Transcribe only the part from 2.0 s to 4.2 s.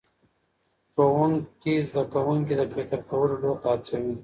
کوونکي د فکر کولو لور ته هڅوي